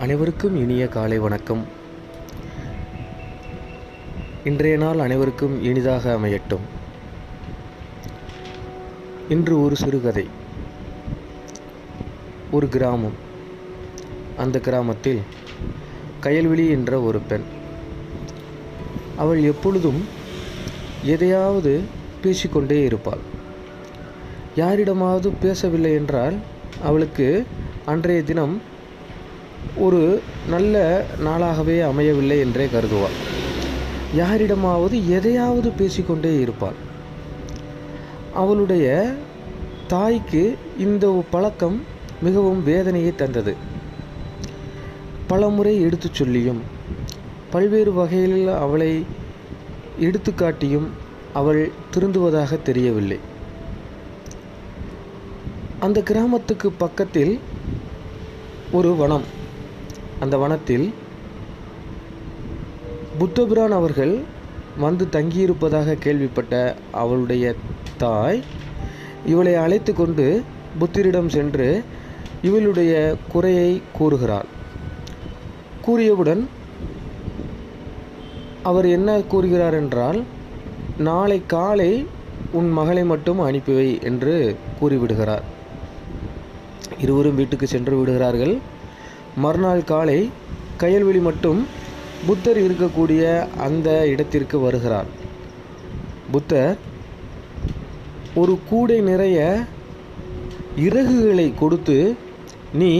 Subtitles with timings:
[0.00, 1.64] அனைவருக்கும் இனிய காலை வணக்கம்.
[4.44, 6.60] இன்றைய நாள் அனைவருக்கும் இனிதாக அமையட்டும்.
[9.28, 10.26] இன்று ஒரு சிறுகதை.
[12.50, 13.12] ஒரு கிராமம்.
[14.36, 15.18] அந்த கிராமத்தில்
[16.22, 17.42] கயல்விழி என்ற ஒரு பெண்.
[19.16, 20.04] அவள் எப்பொழுதும்
[21.02, 21.80] எதையாவது
[22.22, 23.18] பேசிக்கொண்டே இருப்பாள்.
[24.56, 26.34] யாரிடமாவது பேசவில்லை என்றால்
[26.82, 27.46] அவளுக்கு
[27.86, 28.76] அன்றைய தினம்
[29.76, 33.16] ஒரு நல்ல நாளாகவே அமையவில்லை என்றே கருதுவார்
[34.14, 36.86] யாரிடமாவது எதையாவது பேசிக்கொண்டே இருப்பார்
[38.34, 39.14] அவளுடைய
[39.86, 41.82] தாய்க்கு இந்த பழக்கம்
[42.22, 43.56] மிகவும் வேதனையை தந்தது.
[45.26, 46.60] பலமுறை எடுத்துச் சொல்லியும்
[47.50, 49.04] பல்வேறு வகையில் அவளை
[50.00, 50.88] எடுத்துக்காட்டியும்
[51.32, 53.18] அவள் திருந்துவதாக தெரியவில்லை.
[55.80, 57.38] அந்த கிராமத்துக்கு பக்கத்தில்
[58.72, 59.36] ஒரு வனம்.
[60.20, 60.86] அந்த வனத்தில்
[63.18, 64.14] புத்தபிரான் அவர்கள்
[64.78, 67.54] வந்து தங்கியிருப்பதாக கேள்விப்பட்ட அவளுடைய
[67.98, 68.40] தாய்
[69.26, 70.26] இவளை அழைத்து கொண்டு
[70.78, 71.82] புத்தரிடம் சென்று
[72.42, 74.48] இவளுடைய குறையை கூறுகிறாள்.
[75.86, 76.42] கூறியவுடன்
[78.62, 80.22] அவர் என்ன கூறுகிறார் என்றால்
[80.98, 82.06] நாளை காலை
[82.52, 85.44] உன் மகளை மட்டும் அனுப்பிவை என்று கூறிவிடுகிறார்.
[87.00, 88.54] இருவரும் வீட்டுக்கு சென்று விடுகிறார்கள்.
[89.44, 90.20] மறுநாள் காலை
[90.80, 91.60] கயல்வெளி மட்டும்
[92.26, 93.22] புத்தர் இருக்கக்கூடிய
[93.66, 95.08] அந்த இடத்திற்கு வருகிறார்.
[96.32, 96.76] புத்தர்
[98.40, 99.38] ஒரு கூடை நிறைய
[100.86, 101.98] இறகுகளை கொடுத்து
[102.80, 102.92] நீ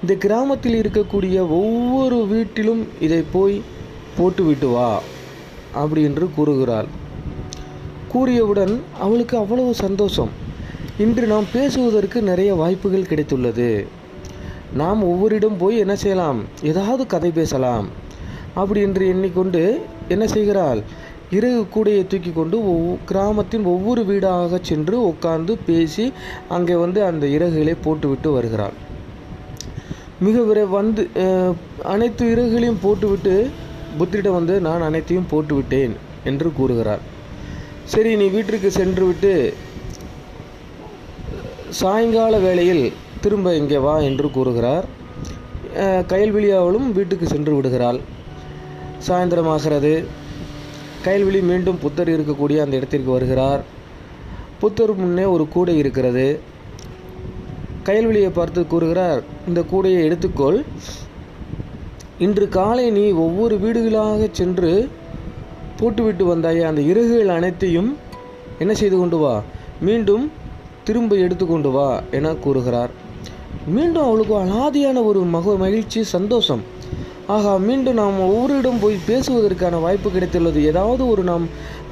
[0.00, 3.56] இந்த கிராமத்தில் இருக்கக்கூடிய ஒவ்வொரு வீட்டிலும் இதை போய்
[4.18, 4.90] போட்டுவிட்டு வா
[5.82, 6.88] அப்படி என்று கூறுகிறாள்.
[8.12, 10.32] கூறியவுடன் அவளுக்கு அவ்வளவு சந்தோஷம்.
[11.04, 13.70] இன்று நாம் பேசுவதற்கு நிறைய வாய்ப்புகள் கிடைத்துள்ளது.
[14.80, 16.40] நாம் ஒவ்வொருடம் போய் என்ன செய்யலாம்?
[16.62, 17.86] ஏதாவது கதை பேசலாம்.
[18.54, 19.62] அப்படி என்று எண்ணிக்கொண்டு
[20.08, 20.80] என்ன செய்கிறாள்?
[21.36, 26.12] இறகு கூடையை தூக்கி கொண்டு ஒவ்வொரு கிராமத்தின் ஒவ்வொரு வீடாக சென்று உட்கார்ந்து பேசி
[26.48, 28.76] அங்கே வந்து அந்த இறகுகளை போட்டுவிட்டு வருகிறாள்.
[30.26, 31.02] மிக விரை வந்து
[31.82, 33.34] அனைத்து இறகுகளையும் போட்டுவிட்டு
[33.98, 35.94] புத்திரிடம் வந்து நான் அனைத்தையும் போட்டுவிட்டேன்
[36.24, 37.02] என்று கூறுகிறார்
[37.84, 39.54] சரி நீ வீட்டிற்கு சென்று விட்டு
[41.80, 42.84] சாயங்கால வேளையில்
[43.22, 44.86] திரும்ப இங்கே வா என்று கூறுகிறார்.
[46.10, 47.98] கயல்விழியாவளும் வீட்டுக்கு சென்று விடுகிறாள்.
[49.06, 49.92] சாயந்தரமாகிறது
[51.04, 53.62] கயல்விழி மீண்டும் புத்தர் இருக்கக்கூடிய அந்த இடத்திற்கு வருகிறார்.
[54.62, 56.26] புத்தர் முன்னே ஒரு கூடை இருக்கிறது.
[57.88, 60.58] கயல்விழியை பார்த்து கூறுகிறார் இந்த கூடையை எடுத்துக்கொள்.
[62.26, 64.72] இன்று காலை நீ ஒவ்வொரு வீடுகளாக சென்று
[65.80, 67.90] போட்டுவிட்டு வந்தாயே அந்த இறகுகள் அனைத்தையும்
[68.62, 69.34] என்ன செய்து கொண்டு வா.
[69.88, 70.24] மீண்டும்
[70.88, 71.88] திரும்ப எடுத்துக்கொண்டு வா
[72.18, 72.92] என கூறுகிறார்.
[73.76, 76.62] மீண்டும் அவளுக்கு அலாதியான ஒரு மக மகிழ்ச்சி சந்தோஷம்.
[77.34, 80.60] ஆகா மீண்டும் நாம் ஒவ்வொருடம் போய் பேசுவதற்கான வாய்ப்பு கிடைத்துள்ளது.
[80.70, 81.44] ஏதாவது ஒரு நாம்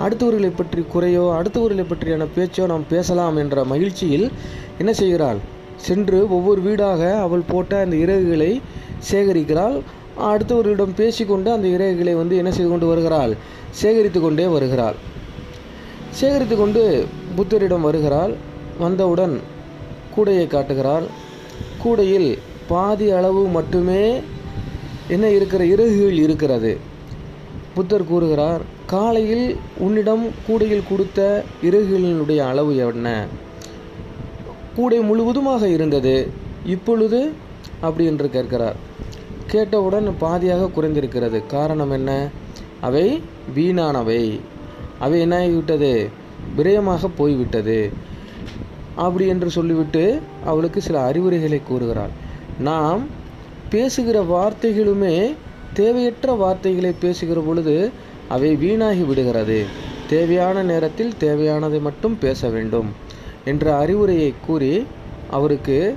[0.04, 4.26] அடுத்தவர்களை பற்றி குறையோ அடுத்தவர்களை பற்றியான பேச்சோ நாம் பேசலாம் என்ற மகிழ்ச்சியில்
[4.78, 5.40] என்ன செய்கிறாள்?
[5.86, 8.50] சென்று ஒவ்வொரு வீடாக அவள் போட்ட அந்த இறகுகளை
[9.10, 9.76] சேகரிக்கிறாள்.
[10.30, 13.32] அடுத்தவர்களிடம் பேசிக்கொண்டு அந்த இறகுகளை வந்து என்ன செய்து கொண்டு வருகிறாள்?
[13.80, 14.98] சேகரித்து கொண்டே வருகிறாள்.
[16.20, 16.82] சேகரித்து கொண்டு
[17.38, 18.34] புத்தரிடம் வருகிறாள்.
[18.78, 19.40] வந்தவுடன்
[20.16, 21.06] கூடையை காட்டுகிறாள்
[21.82, 22.38] கூடையில்
[22.68, 24.20] பாதி அளவு மட்டுமே
[25.08, 26.78] என்ன இருக்கிற இறகுகள் இருக்கிறது.
[27.74, 33.26] புத்தர் கூறுகிறார் காலையில் உன்னிடம் கூடையில் கொடுத்த இறகுகளினுடைய அளவு என்ன?
[34.74, 36.28] கூடை முழுவதுமாக இருந்தது
[36.66, 37.32] இப்பொழுது?
[37.80, 38.76] அப்படி என்று கேட்கிறார்.
[39.46, 41.46] கேட்டவுடன் பாதியாக குறைந்திருக்கிறது.
[41.46, 42.28] காரணம் என்ன?
[42.80, 43.22] அவை
[43.54, 44.40] வீணானவை.
[44.98, 46.08] அவை என்ன ஆகிவிட்டது
[46.56, 47.92] விரயமாக போய்விட்டது.
[48.96, 50.02] அப்படி என்று சொல்லிவிட்டு
[50.44, 52.12] அவளுக்கு சில அறிவுரைகளை கூறுகிறாள்.
[52.60, 53.02] நாம்
[53.70, 55.16] பேசுகிற வார்த்தைகளுமே
[55.72, 57.90] தேவையற்ற வார்த்தைகளை பேசுகிற பொழுது
[58.28, 59.58] அவை வீணாகி விடுகிறது.
[60.08, 62.88] தேவையான நேரத்தில் தேவையானதை மட்டும் பேச வேண்டும்
[63.44, 64.86] என்ற அறிவுரையை கூறி
[65.30, 65.96] அவருக்கு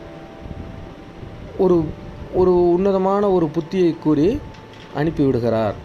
[1.58, 1.78] ஒரு
[2.34, 4.40] ஒரு உன்னதமான ஒரு புத்தியை கூறி
[4.98, 5.78] அனுப்பிவிடுகிறார்.